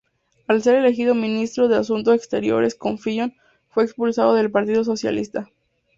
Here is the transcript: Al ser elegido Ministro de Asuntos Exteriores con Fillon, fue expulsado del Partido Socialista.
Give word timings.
Al 0.47 0.63
ser 0.63 0.77
elegido 0.77 1.13
Ministro 1.13 1.67
de 1.67 1.75
Asuntos 1.77 2.15
Exteriores 2.15 2.73
con 2.73 2.97
Fillon, 2.97 3.35
fue 3.69 3.83
expulsado 3.83 4.33
del 4.33 4.49
Partido 4.49 4.83
Socialista. 4.83 5.47